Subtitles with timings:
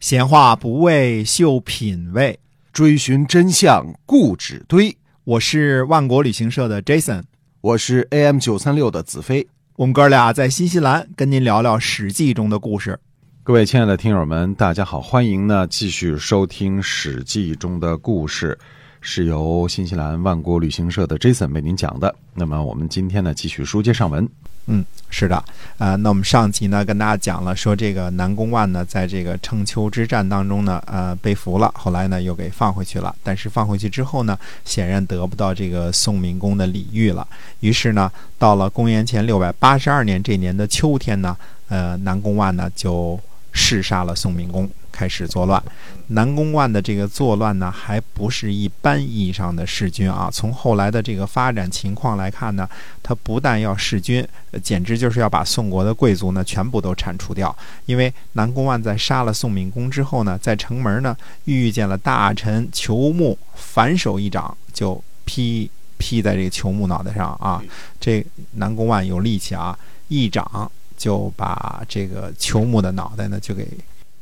[0.00, 2.40] 闲话不为秀品味，
[2.72, 4.96] 追寻真相固执堆。
[5.24, 7.22] 我是万国旅行社的 Jason，
[7.60, 9.46] 我是 AM 九三六的子飞。
[9.76, 12.98] 我们哥俩在新西兰跟您聊聊《史记》中的故事。
[13.42, 18.58] 各位亲爱的听友们，大家好，欢迎呢继续收听《史记》中的故事，
[19.00, 22.14] 是由新西兰万国旅行社的 Jason 为您讲的。
[22.34, 24.28] 那么我们今天呢继续书接上文。
[24.66, 25.42] 嗯，是的，
[25.78, 33.12] 啊，那我们上集呢跟大家讲了，说这个南宫万呢，在这个称丘之战当中呢，呃，被俘了，后来呢又给放回去了。
[33.24, 37.26] 但是放回去之后呢，显然得不到这个宋明公的礼遇了。
[37.60, 41.36] 于是呢，到了公元前六百八十二年这年的秋天呢，
[41.68, 43.18] 呃，南宫万呢就
[43.52, 44.70] 弑杀了宋明公。
[44.92, 45.62] 开始作乱，
[46.08, 50.28] 南宫万的这个作乱呢，还不是一般意义上的弑君啊。
[50.32, 52.68] 从后来的这个发展情况来看呢，
[53.02, 54.26] 他不但要弑君，
[54.62, 57.56] 简直就是要把宋国的贵族呢全部都铲除掉。
[57.86, 67.62] 因为南宫万在杀了宋闵公之后呢，在城门呢遇见了大臣裘木，反手一掌就劈劈在这个裘木脑袋上啊。
[68.00, 73.66] 这南宫万有力气啊，一掌就把这个裘木的脑袋呢就给。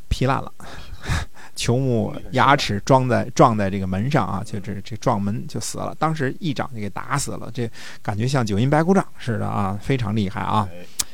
[0.08, 0.52] 劈烂了，
[1.54, 5.94] 球木牙齿撞在撞在这个门上啊，就这这撞门就死了。
[5.98, 7.70] 当时一掌就给打死了，这
[8.02, 10.68] 感觉像九阴白骨掌似的啊，非常厉害啊。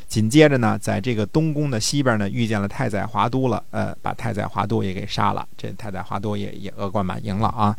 [0.07, 5.45] 紧接着呢，在这个东宫的西边呢，遇见了太宰华都了，呃，把太宰华都也给杀了。
[5.57, 7.77] 这太宰华都也也恶贯满盈了啊。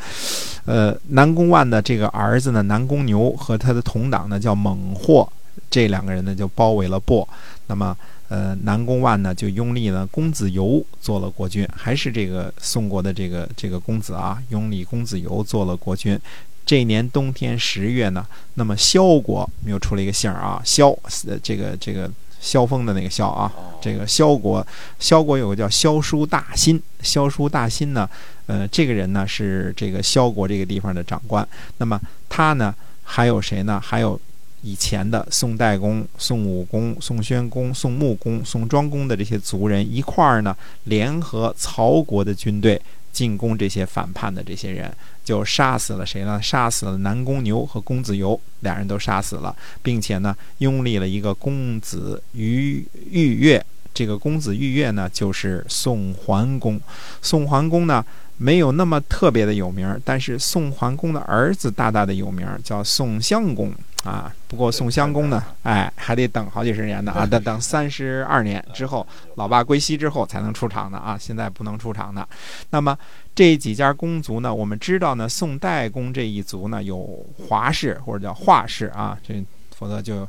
[0.66, 5.32] 呃，南宫万的这个儿子呢，南宫牛和他的同党呢叫猛霍，
[5.70, 7.26] 这两个人呢就包围了亳。
[7.68, 7.96] 那么。
[8.28, 16.20] 呃，南宫万呢就拥立了公子游做了国君，还是这个宋国的这个这个公子啊，拥立公子游做了国君。
[16.66, 20.98] 这年冬天十月呢，那么萧国又出了一个姓儿啊，萧，
[21.44, 22.09] 这个这个
[22.40, 24.66] 萧峰的那个萧啊，这个萧国，
[24.98, 28.09] 萧国有个叫萧叔大辛，萧叔大辛呢，
[28.48, 31.48] 呃，这个人呢是这个萧国这个地方的长官。
[31.78, 33.80] 那么他呢还有谁呢？
[33.80, 34.20] 还有。
[34.66, 42.81] 以前的宋代公、宋武公、宋宣公、宋穆公、宋庄公的这些族人一块儿呢，联合曹国的军队
[43.12, 44.92] 进攻这些反叛的这些人，
[45.24, 46.42] 就杀死了谁呢？
[46.42, 53.64] 杀死了南宫牛和公子游，俩人都杀死了，并且呢，拥立了一个公子于玉月。
[53.94, 56.81] 这个公子玉月呢，就是宋桓公。
[57.22, 58.04] 宋桓公呢？
[58.38, 63.72] 没有那么特别的有名，但是宋桓公的儿子大大的有名，叫宋襄公
[64.03, 64.34] 啊。
[64.47, 72.28] 不过宋襄公呢，哎，还得等好几十年呢啊，等 等三十二年之后，老爸归西之后才能出场的啊，现在不能出场的。
[72.72, 72.97] 那么
[73.34, 79.44] 这几家公族呢，我们知道呢，宋代公这一族呢有华氏或者叫华氏啊，这
[79.78, 80.28] 否则就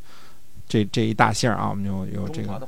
[0.68, 2.60] 这这一大姓啊，我们有有这个。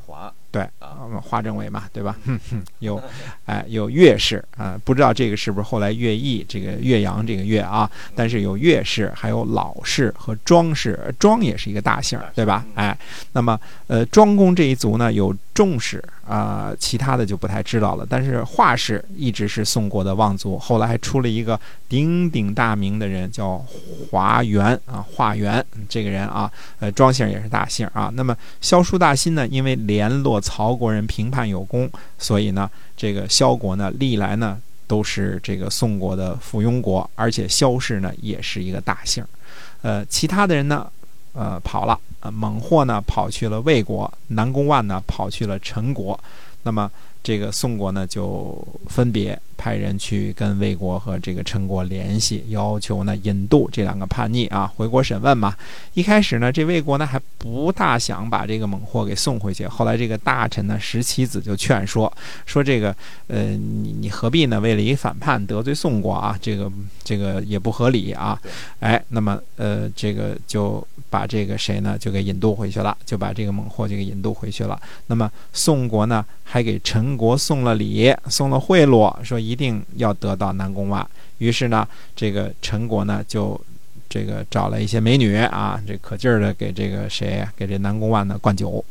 [0.51, 2.17] 对啊，华政委嘛，对吧？
[2.81, 3.01] 有，
[3.45, 7.89] 哎，有岳氏啊，不知道这个是不是后来岳毅这个岳阳这个岳啊？
[8.15, 12.65] 但是有岳氏，还有老氏和庄氏，庄也是一个大姓，对吧？
[12.75, 12.99] 哎，
[13.33, 18.07] 那么呃，庄公这一族呢有仲氏啊，其他的就不太知道了。
[18.09, 21.61] 但是华氏一直是宋国的望族，后来还出了一个
[21.91, 23.63] 鼎鼎大名的人，叫
[24.11, 28.11] 华元啊，华元这个人啊，呃，庄姓也是大姓啊。
[28.15, 30.41] 那么萧叔大辛呢，因为联络。
[30.41, 39.25] 曹国人评判有功，所以呢，这个萧国呢，历来呢都是这个宋国的附庸国，而且萧氏呢也是一个大姓。
[39.83, 40.87] 呃，其他的人呢，
[41.33, 41.99] 呃，跑了。
[42.21, 46.19] 呃，猛获呢跑去了魏国，南宫万呢跑去了陈国。
[46.63, 46.91] 那么。
[47.29, 55.55] 这个宋国呢，就分别派人去跟魏国和这个陈国联系，要求呢引渡这两个叛逆啊回国审问嘛。
[55.93, 59.67] 一开始呢，这魏国呢还不大想把这个猛货给送回去。
[59.67, 62.11] 后来这个大臣呢石岐子就劝说，
[62.47, 62.97] 说这个
[63.27, 64.59] 呃你你何必呢？
[64.59, 66.35] 为了一反叛得罪宋国啊？
[66.41, 66.73] 这个
[67.05, 68.41] 这个也不合理啊。
[68.81, 74.81] 哎，那么呃这个就把这个谁呢就给引渡回去了，就把这个猛货就给引渡回去了。
[75.09, 77.18] 那么宋国呢还给陈。
[77.19, 81.05] 国送了礼，送了贿赂，说一定要得到南宫万。
[81.39, 83.61] 于是呢，这个陈国呢就
[84.09, 88.83] 这个找了一些美女啊，这可劲儿的给这个谁，给这南宫万呢灌酒。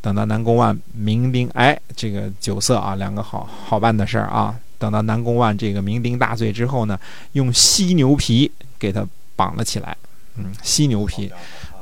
[0.00, 4.54] 等到南宫万酩酊，哎，这个酒色啊，两个好好办的事儿啊。
[4.78, 6.98] 等到南宫万这个酩酊大醉之后呢，
[7.32, 9.06] 用犀牛皮给他
[9.36, 9.96] 绑了起来。
[10.36, 11.30] 嗯，犀牛皮。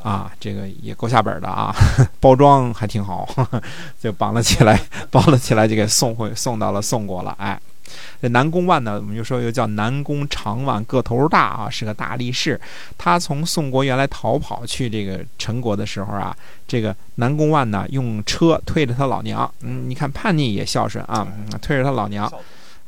[0.02, 1.74] 啊，这个也够下本的啊，
[2.20, 3.28] 包装还挺好，
[4.00, 4.80] 就绑了起来，
[5.10, 7.34] 包了起来就给送回送到了宋国了。
[7.38, 7.60] 哎，
[8.20, 12.60] 这南宫万呢，我们就说又叫南宫长万，个头大啊，是个大力士。
[12.96, 16.36] 他从宋国原来逃跑去这个陈国的时候啊，
[16.66, 21.26] 这个南宫万呢用车推着他老娘，嗯，你看叛逆也孝顺啊，
[21.60, 22.30] 推着他老娘。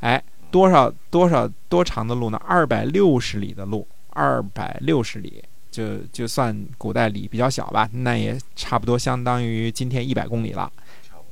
[0.00, 2.40] 哎，多少多少多长的路呢？
[2.46, 5.42] 二百六十里的路，二百六十里，
[5.72, 10.70] 就就算古代里比较小吧，那也差不多相当于今天一百公里了，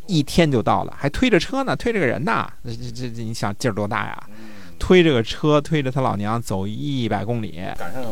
[0.07, 4.27] 一天就到了，还推着车呢，推着个人呢，这这这，你想劲儿多大呀？
[4.79, 8.03] 推着个车，推着他老娘走一百公里，赶上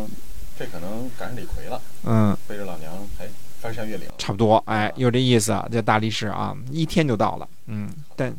[0.58, 3.26] 这可能赶上李逵了，嗯，背着老娘还
[3.60, 8.32] 翻山越岭，差不多，哎，有这意思，这大力士啊，一天就到了，嗯，但。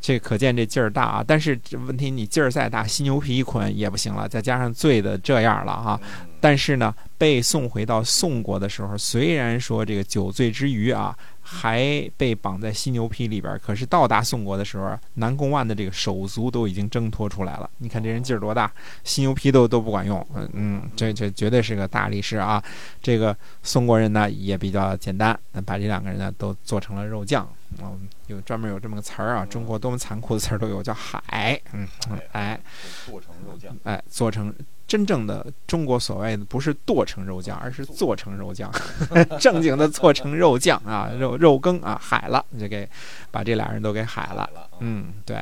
[0.00, 1.24] 这可见这劲儿大啊！
[1.26, 4.26] 但是这问题，你劲儿再大，犀牛皮一捆也不行了。
[4.26, 6.00] 再加上醉的这样了哈，
[6.40, 11.14] 但是呢，被送回到宋国的时候，虽然说这个酒醉之余啊，
[11.52, 17.68] 还被绑在犀牛皮里边，可是到达宋国的时候，南宫万的这个手足都已经挣脱出来了。
[17.78, 20.24] 你看这人劲儿多大，犀牛皮都都不管用。
[20.36, 22.62] 嗯嗯，这这绝对是个大力士啊！
[23.02, 25.36] 这个宋国人呢也比较简单，
[25.66, 27.48] 把这两个人呢都做成了肉酱。
[27.82, 31.60] 嗯，有专门有这么个词儿啊，中国多么残酷的词儿都有，叫海。
[31.72, 31.88] 嗯，
[32.30, 32.60] 哎，
[33.06, 33.76] 做成肉酱。
[33.82, 34.54] 哎，做成
[34.90, 38.68] 真正的中国所谓的不是剁成肉酱，而是做成肉酱，
[39.38, 42.88] 正经的做成肉酱啊，肉肉羹啊，海了，就给
[43.30, 44.50] 把这俩人都给海了。
[44.80, 45.40] 嗯，对。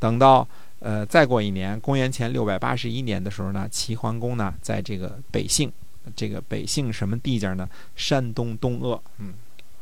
[0.00, 0.44] 等到
[0.80, 5.70] 呃再过一年，公元前六百八十一年的时候呢，齐桓公呢在这个北杏，
[6.16, 7.68] 这个北杏什么地界呢？
[7.94, 9.00] 山东东阿。
[9.18, 9.32] 嗯。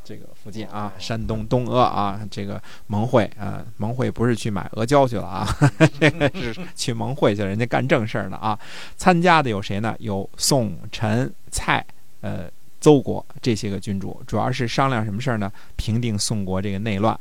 [0.06, 5.44] 这个附近啊，山东东阿啊，这个蒙会啊，蒙会不是去买阿胶去了啊，
[5.98, 8.56] 这个是去蒙会去了，人家干正事儿呢啊。
[8.96, 9.96] 参加的有谁呢？
[9.98, 11.84] 有宋、陈、蔡、
[12.20, 12.48] 呃、
[12.78, 15.50] 邹国这些个君主，主要是商量什么事儿呢？
[15.74, 17.18] 平定宋国这个内乱。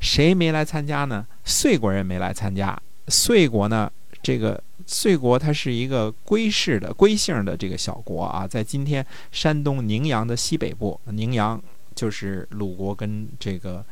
[0.00, 1.24] 谁没来参加呢？
[1.44, 2.76] 遂国人没来参加。
[3.06, 3.88] 遂国呢，
[4.20, 11.62] 这个遂国它是一个归氏的、归姓的这个小国啊，在今天山东宁阳的西北部，宁阳。
[11.96, 13.84] 就是鲁国跟这个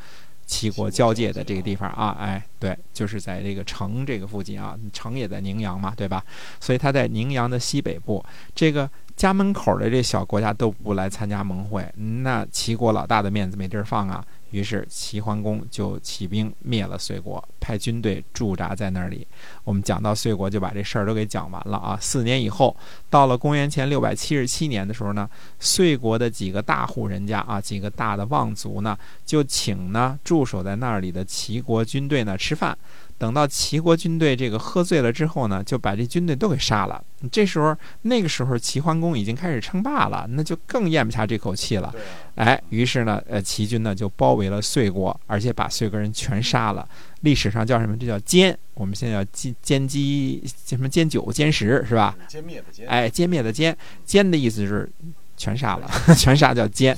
[0.46, 6.22] 齐国交界的这个地方啊，哎，对，就是在这个城这个附近啊，城也在宁阳嘛，对吧？
[6.60, 8.24] 所以它在宁阳的西北部，
[8.54, 14.24] 这个家门口的这小国家都不来参加盟会，那齐国老大的面子没地儿放啊。
[14.50, 19.26] 于是齐桓公就起兵灭了遂国，派军队驻扎在那里。
[19.64, 21.98] 我们讲到遂国，就把这事儿都给讲完了啊。
[22.00, 22.76] 四年以后，
[23.10, 25.28] 到了公元前六百七十七年的时候呢，
[25.58, 28.96] 遂国的几个大户人家啊，几个大的望族呢，
[29.26, 32.78] 就请呢驻守在那里的齐国军队呢吃饭。
[33.16, 37.02] 等到齐国军队这个喝醉了之后呢，就把这军队都给杀了。
[37.32, 41.94] 这时候，那个时候齐桓公已经开始称霸了，那就更咽不下这口气了。
[42.34, 46.86] 哎，于是呢，呃，齐军呢就包围了遂国，而且把遂国人全杀了。
[47.20, 47.96] 历史上叫什么？
[47.96, 48.54] 这叫歼。
[48.74, 52.14] 我们现在叫歼歼击什么歼九歼十是吧？
[52.28, 52.88] 歼灭的歼。
[52.88, 53.74] 哎，歼灭的歼，
[54.06, 54.90] 歼的意思是。
[55.36, 56.96] 全杀了， 全杀叫歼，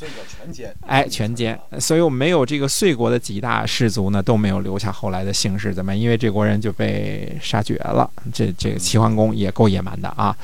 [0.87, 1.59] 哎，全奸。
[1.81, 5.97] 所以我们没有这个遂国的几大氏族呢，都没有留下后来的姓氏，怎么？
[5.97, 8.09] 因为这国人就被杀绝了。
[8.33, 10.37] 这这个齐桓公也够野蛮的啊。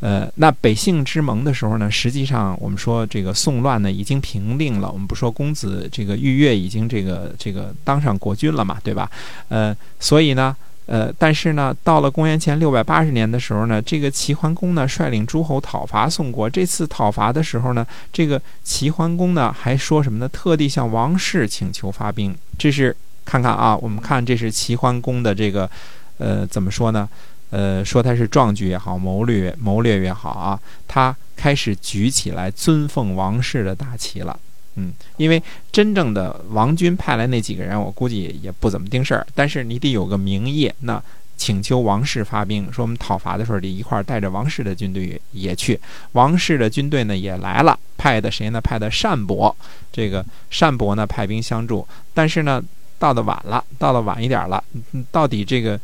[0.00, 4.90] 呃，那北杏之盟的时候呢，实际上我们说这个宋乱呢已经平定了。
[4.90, 9.10] 我们不说公子这个玉月已经这个这个当上国君了嘛，对吧？
[9.48, 10.56] 呃，所以呢。
[10.90, 16.50] 呃，但是呢，到了公元前六百八十年的时候呢，这个齐桓公呢率领诸侯讨伐宋国。
[16.50, 20.28] 这次讨伐的时候呢，这个齐桓公呢还说什么呢？
[20.28, 22.36] 特地向王室请求发兵。
[22.58, 25.70] 这是看看啊，我们看这是齐桓公的这个，
[26.18, 27.08] 呃，怎么说呢？
[27.50, 34.36] 呃，说他是壮举也好，谋略谋略也好啊，他开始举起来尊奉王室的大旗了。
[34.80, 39.26] 嗯，因为真正的王军派来那几个人，我估计也不怎么盯事儿。
[39.34, 41.02] 但是你得有个名义，那
[41.36, 45.78] 请求王室发兵，说我们讨伐的时候得一块儿带着王室的军队也去。
[46.12, 48.60] 王室的军队呢也来了，派的谁呢？
[48.60, 49.54] 派的单伯。
[49.92, 50.24] 这个
[50.58, 52.62] 单伯呢派兵相助，但是呢
[52.98, 54.62] 到的晚了，到了晚一点了。
[55.10, 55.78] 到底这个，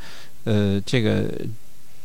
[0.45, 1.31] 呃，这个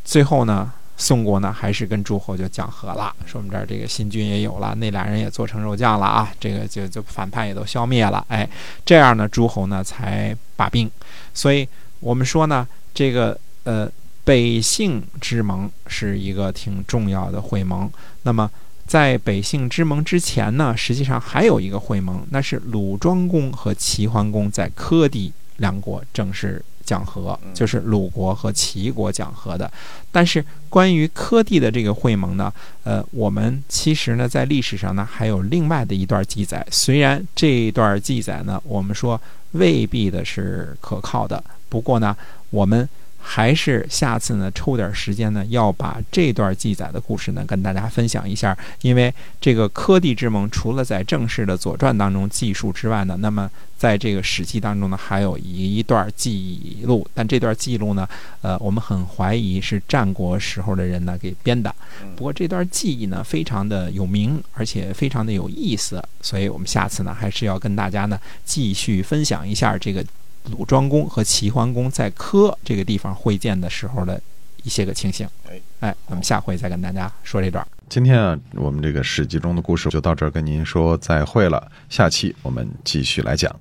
[0.03, 0.71] 最后呢？
[1.01, 8.47] 宋国呢，还是跟诸侯就讲和了，说我们这儿这个新军也有了，那俩人也做成肉酱了啊，这个就就反叛也都消灭了，哎，
[8.85, 10.89] 这样呢，诸侯呢才罢兵。
[11.33, 11.67] 所以
[12.01, 13.89] 我们说呢，这个呃
[14.23, 17.91] 北杏之盟是一个挺重要的会盟。
[18.21, 18.47] 那么
[18.85, 26.63] 在北杏之盟之前呢，实际上还有一个会盟，那是鲁庄公和齐桓公在柯地两国正式。
[26.91, 29.71] 讲和就是鲁国和齐国讲和的，
[30.11, 32.51] 但是关于柯地的这个会盟呢，
[32.83, 39.19] 呃，我们其实呢在历史上呢还有另外的一段记载，虽然这一段记载呢我们说
[39.51, 42.13] 未必的是可靠的，不过呢
[42.49, 42.87] 我们
[43.23, 48.57] 还是下次呢抽点时间呢，要把这段记载的故事呢跟大家分享一下。
[48.81, 57.07] 因为这个科蒂之盟，除了在正式的《左传》当中记述之外呢，那么在这个《史记》当中呢，还有一段记录。
[57.13, 58.07] 但这段记录呢，
[58.41, 61.73] 呃，我们很怀疑是战国时候的人呢给编的。
[62.15, 70.03] 不过这段记忆呢，非常的有名，而且非常的有意思，所以我们下次呢，还是要跟大家呢继续分享一下这个。
[70.49, 74.19] 鲁庄公和齐桓公在柯这个地方会见的时候的
[74.63, 75.27] 一些个情形。
[75.47, 77.65] 哎，哎，我们下回再跟大家说这段。
[77.89, 81.71] 今天啊，我们这个史记中的故事就到这儿，跟您说再会了。
[81.89, 83.53] 下期我们继续来讲。